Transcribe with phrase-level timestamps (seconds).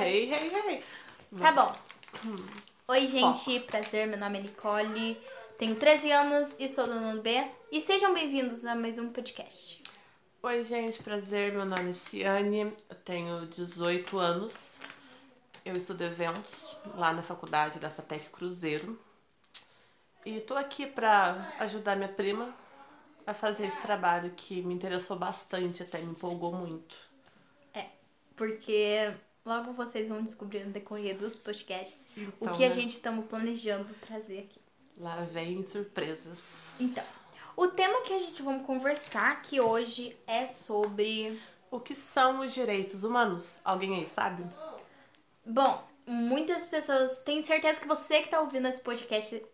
[0.00, 0.84] Hey, hey, hey.
[1.40, 1.72] Tá bom.
[2.86, 3.58] Oi, gente.
[3.58, 5.20] Prazer, meu nome é Nicole.
[5.58, 7.44] Tenho 13 anos e sou do nono B.
[7.72, 9.82] E sejam bem-vindos a mais um podcast.
[10.40, 11.02] Oi, gente.
[11.02, 11.50] Prazer.
[11.50, 12.72] Meu nome é Ciane.
[12.88, 14.76] Eu tenho 18 anos.
[15.64, 18.96] Eu estudo eventos lá na faculdade da FATEC Cruzeiro.
[20.24, 22.54] E tô aqui pra ajudar minha prima
[23.26, 26.96] a fazer esse trabalho que me interessou bastante, até me empolgou muito.
[27.74, 27.86] É,
[28.36, 29.12] porque
[29.48, 32.74] logo vocês vão descobrir no decorrer dos podcasts o Então, que a né?
[32.74, 34.60] gente estamos planejando trazer aqui.
[34.98, 36.76] Lá vem surpresas.
[36.80, 37.04] Então,
[37.56, 41.40] o tema que a gente vamos conversar aqui hoje é sobre.
[41.70, 43.60] O que são os direitos humanos?
[43.64, 44.44] Alguém aí sabe?
[45.44, 47.20] Bom, muitas pessoas.
[47.20, 49.44] Tenho certeza que você que tá ouvindo esse podcast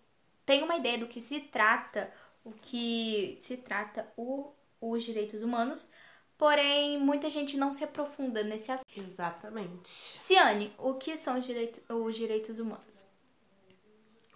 [0.47, 2.12] tem uma ideia do que se trata,
[2.45, 5.89] o que se trata o, os direitos humanos.
[6.37, 8.87] Porém, muita gente não se aprofunda nesse assunto.
[8.97, 9.88] Exatamente.
[9.88, 13.09] Ciane, o que são os, direito, os direitos humanos?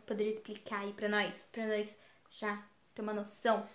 [0.06, 1.48] Poderia explicar aí pra nós?
[1.52, 1.98] Pra nós
[2.30, 2.62] já
[2.94, 3.68] ter uma noção?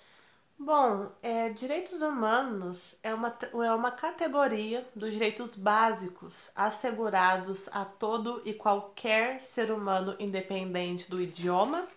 [0.57, 8.41] Bom, é, direitos humanos é uma, é uma categoria dos direitos básicos assegurados a todo
[8.45, 11.87] e qualquer ser humano, independente do idioma,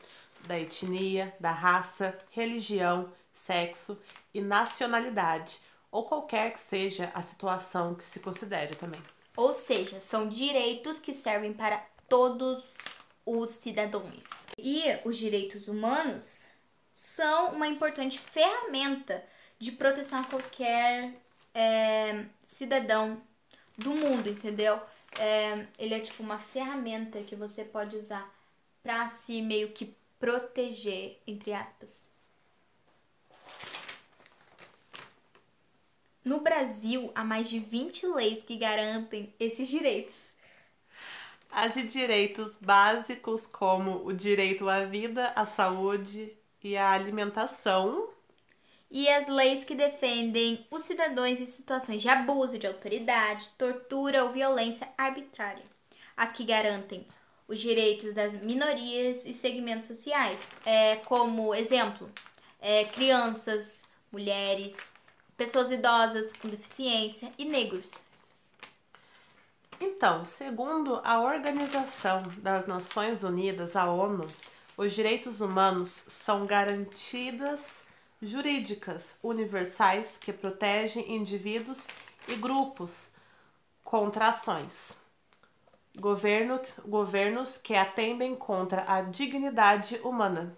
[0.47, 4.01] da etnia, da raça, religião, sexo
[4.33, 5.61] e nacionalidade,
[5.97, 9.03] ou qualquer que seja a situação que se considere também.
[9.35, 12.65] Ou seja, são direitos que servem para todos
[13.25, 14.47] os cidadãos.
[14.59, 16.49] E os direitos humanos
[16.93, 19.25] são uma importante ferramenta
[19.59, 21.15] de proteção a qualquer
[21.55, 23.23] é, cidadão
[23.79, 24.79] do mundo, entendeu?
[25.19, 28.31] É, ele é tipo uma ferramenta que você pode usar
[28.83, 32.15] para se meio que proteger, entre aspas.
[36.27, 40.35] No Brasil, há mais de 20 leis que garantem esses direitos.
[41.51, 48.09] As de direitos básicos, como o direito à vida, à saúde e à alimentação,
[48.91, 54.33] E as leis que defendem os cidadãos em situações de abuso de autoridade, tortura ou
[54.33, 55.63] violência arbitrária.
[56.17, 57.07] As que garantem
[57.49, 62.11] os direitos das minorias e segmentos sociais, é, como exemplo,
[62.61, 64.93] é, crianças, mulheres,
[65.37, 67.93] pessoas idosas com deficiência e negros.
[69.81, 74.27] Então, segundo a Organização das Nações Unidas, a ONU,
[74.77, 77.85] os direitos humanos são garantidas
[78.21, 81.87] jurídicas universais que protegem indivíduos
[82.27, 83.13] e grupos
[83.85, 84.97] contra ações.
[85.99, 90.57] Governo, governos que atendem contra a dignidade humana.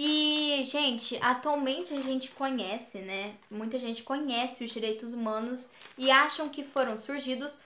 [0.00, 3.34] E, gente, atualmente a gente conhece, né?
[3.50, 7.58] Muita gente conhece os direitos humanos e acham que foram surgidos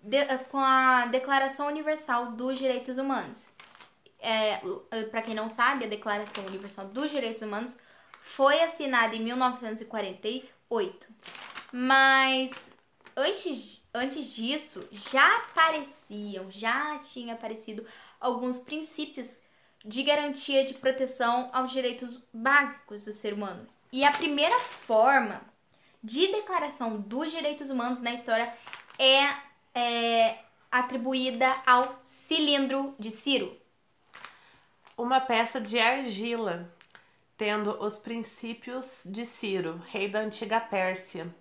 [0.00, 3.54] de- com a Declaração Universal dos Direitos Humanos.
[4.20, 4.60] É,
[5.10, 7.78] para quem não sabe, a Declaração Universal dos Direitos Humanos
[8.20, 11.08] foi assinada em 1948.
[11.72, 12.76] Mas
[13.16, 17.84] antes, antes disso, já apareciam, já tinha aparecido
[18.20, 19.50] alguns princípios
[19.84, 23.66] de garantia de proteção aos direitos básicos do ser humano.
[23.92, 25.40] E a primeira forma
[26.02, 28.52] de declaração dos direitos humanos na história
[28.98, 29.34] é,
[29.74, 30.38] é
[30.70, 33.56] atribuída ao cilindro de Ciro.
[34.96, 36.72] Uma peça de argila,
[37.36, 41.34] tendo os princípios de Ciro, rei da antiga Pérsia.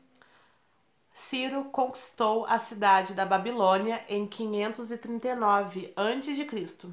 [1.13, 6.87] Ciro conquistou a cidade da Babilônia em 539 a.C.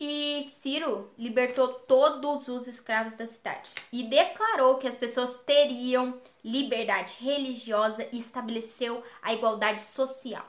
[0.00, 7.16] E Ciro libertou todos os escravos da cidade e declarou que as pessoas teriam liberdade
[7.20, 10.46] religiosa e estabeleceu a igualdade social.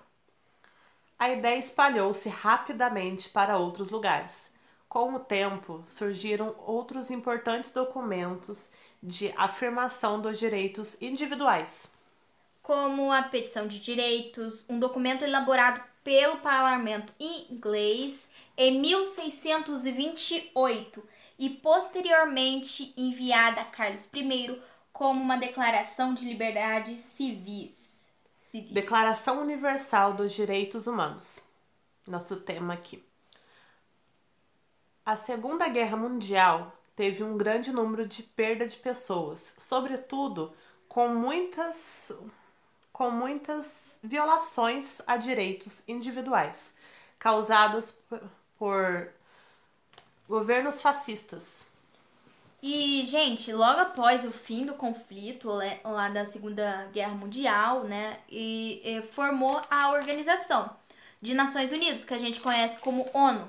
[1.18, 4.52] A ideia espalhou-se rapidamente para outros lugares.
[4.88, 8.72] Com o tempo, surgiram outros importantes documentos
[9.02, 11.92] de afirmação dos direitos individuais.
[12.62, 21.08] como a Petição de Direitos, um documento elaborado pelo parlamento inglês em 1628
[21.38, 24.59] e posteriormente enviada a Carlos I
[24.91, 28.09] como uma declaração de liberdades civis.
[28.40, 28.73] civis.
[28.73, 31.44] Declaração Universal dos Direitos Humanos.
[32.08, 33.06] Nosso tema aqui.
[35.06, 40.56] A Segunda Guerra Mundial teve um grande número de perda de pessoas, sobretudo
[40.88, 42.11] com muitas
[42.91, 46.74] com muitas violações a direitos individuais,
[47.18, 48.00] causadas
[48.58, 49.12] por,
[50.30, 51.68] governos fascistas.
[52.62, 55.50] E, gente, logo após o fim do conflito
[55.84, 60.70] lá da Segunda Guerra Mundial, né, e, e formou a Organização
[61.22, 63.47] de Nações Unidas, que a gente conhece como ONU,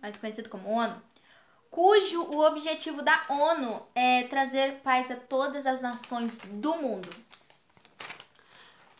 [0.00, 0.94] mais conhecido como ONU,
[1.70, 7.08] cujo o objetivo da ONU é trazer paz a todas as nações do mundo.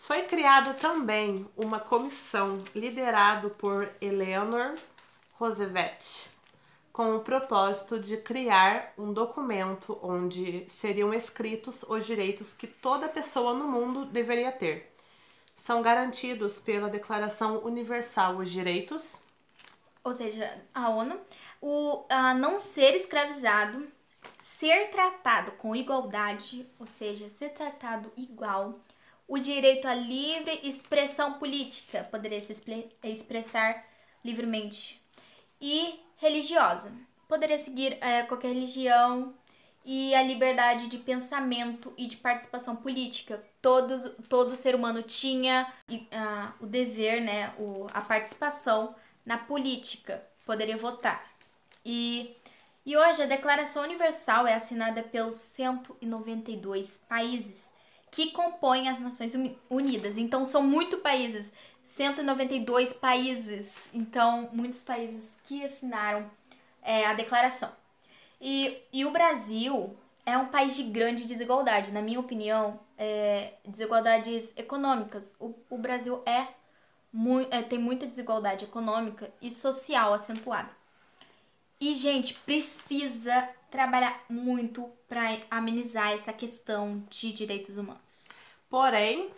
[0.07, 4.75] Foi criada também uma comissão liderada por Eleanor
[5.41, 6.27] Roosevelt
[6.93, 13.55] com o propósito de criar um documento onde seriam escritos os direitos que toda pessoa
[13.55, 14.91] no mundo deveria ter.
[15.57, 19.19] São garantidos pela Declaração Universal os direitos,
[20.05, 21.19] ou seja, a ONU,
[21.63, 23.89] o a não ser escravizado,
[24.43, 28.75] ser tratado com igualdade, ou seja, ser tratado igual,
[29.27, 32.53] o direito à livre expressão política, poderia se
[33.03, 33.85] expressar
[34.25, 35.05] livremente,
[35.61, 36.93] e religiosa.
[37.29, 39.35] Poderia seguir é, qualquer religião
[39.85, 43.43] e a liberdade de pensamento e de participação política.
[43.61, 48.95] Todos, todo ser humano tinha uh, o dever, né, o, a participação
[49.25, 51.31] na política, poderia votar.
[51.85, 52.35] E,
[52.85, 57.74] e hoje a Declaração Universal é assinada pelos 192 países
[58.15, 59.33] que compõem as Nações
[59.69, 60.17] Unidas.
[60.17, 61.53] Então são muito países.
[61.83, 66.31] 192 países, então muitos países que assinaram
[66.81, 67.71] é, a declaração.
[68.41, 69.95] E, e o Brasil
[70.25, 75.35] é um país de grande desigualdade, na minha opinião, é, desigualdades econômicas.
[75.39, 76.47] O, o Brasil é,
[77.51, 80.71] é tem muita desigualdade econômica e social acentuada.
[81.81, 88.29] E, gente, precisa trabalhar muito para amenizar essa questão de direitos humanos.
[88.71, 89.31] Porém,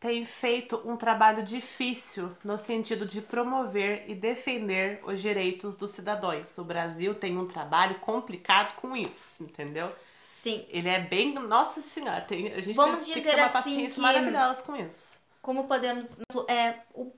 [0.00, 6.58] tem feito um trabalho difícil no sentido de promover e defender os direitos dos cidadãos.
[6.58, 9.90] O Brasil tem um trabalho complicado com isso, entendeu?
[10.18, 10.66] Sim.
[10.68, 11.32] Ele é bem.
[11.32, 14.00] Nossa Senhora, tem, a gente Vamos tem, dizer tem que ter uma assim paciência que,
[14.00, 15.20] maravilhosa com isso.
[15.40, 16.18] Como podemos.
[16.48, 17.10] É, o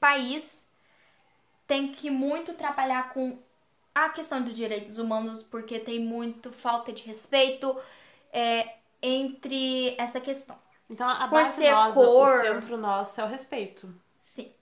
[0.00, 0.66] país
[1.72, 3.38] tem que muito trabalhar com
[3.94, 7.74] a questão dos direitos humanos, porque tem muito falta de respeito
[8.30, 10.58] é, entre essa questão.
[10.90, 12.28] Então a base nossa, cor.
[12.28, 13.88] o centro nosso é o respeito.
[14.18, 14.52] Sim.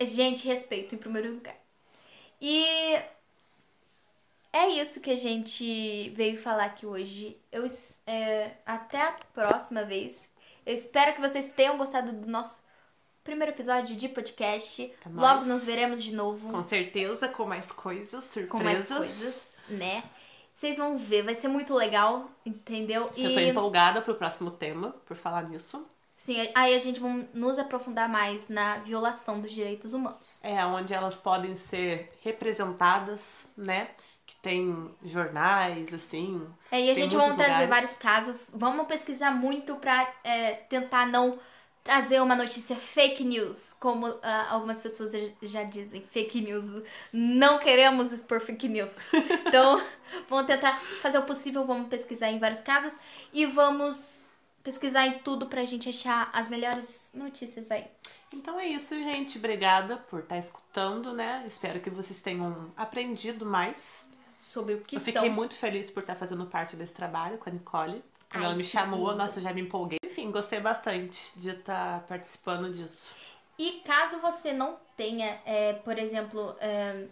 [0.00, 1.54] Gente, respeito em primeiro lugar.
[2.40, 2.64] E
[4.52, 7.40] é isso que a gente veio falar aqui hoje.
[7.52, 7.64] Eu,
[8.08, 10.32] é, até a próxima vez.
[10.66, 12.65] Eu espero que vocês tenham gostado do nosso
[13.26, 14.82] primeiro episódio de podcast.
[14.84, 18.48] É Logo nos veremos de novo Com certeza, com mais coisas, surpresas.
[18.50, 20.02] com mais coisas, né?
[20.54, 23.02] Vocês vão ver, vai ser muito legal, entendeu?
[23.16, 25.84] Eu tô E empolgada pro próximo tema, por falar nisso.
[26.16, 30.40] sim, aí a gente vai nos aprofundar mais na violação dos direitos humanos.
[30.42, 33.88] É onde elas podem ser representadas, né?
[34.24, 36.48] Que tem jornais, assim.
[36.70, 38.50] É, e a gente vai trazer vários casos.
[38.54, 41.38] Vamos pesquisar muito pra é, tentar não
[41.86, 46.82] trazer uma notícia fake news, como ah, algumas pessoas já- já dizem, fake news.
[47.12, 48.90] Não queremos expor fake news.
[49.46, 49.80] Então,
[50.28, 52.98] vamos tentar fazer o possível, vamos pesquisar em vários casos
[53.32, 54.26] e vamos
[54.62, 57.84] pesquisar em tudo pra gente achar as melhores notícias aí.
[58.32, 59.38] Então é isso, gente.
[59.38, 61.44] Obrigada por estar escutando, né?
[61.46, 64.08] Espero que vocês tenham aprendido mais.
[64.38, 65.30] Sobre o que eu fiquei são.
[65.32, 68.04] muito feliz por estar fazendo parte desse trabalho com a Nicole.
[68.38, 69.16] Ai, ela me chamou, lindo.
[69.16, 69.98] nossa, eu já me empolguei.
[70.04, 73.10] Enfim, gostei bastante de estar participando disso.
[73.58, 77.04] E caso você não tenha, é, por exemplo, é,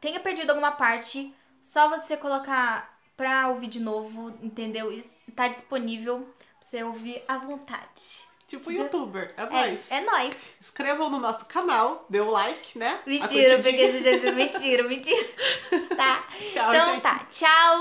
[0.00, 4.92] tenha perdido alguma parte, só você colocar pra ouvir de novo, entendeu?
[4.92, 5.02] E
[5.36, 6.20] tá disponível
[6.58, 8.30] pra você ouvir à vontade.
[8.48, 8.84] Tipo Entendeu?
[8.84, 9.90] youtuber, é É, nóis.
[9.90, 10.56] é nóis.
[10.60, 13.00] Inscrevam no nosso canal, dê o like, né?
[13.06, 14.30] Mentira, eu peguei esse jeito.
[14.34, 15.28] Mentira, mentira.
[15.96, 16.26] Tá.
[16.52, 17.02] Tchau, Então gente.
[17.02, 17.18] tá.
[17.30, 17.78] Tchau.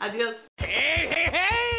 [0.00, 0.46] Adeus.
[0.58, 1.69] Hey, hey, hey!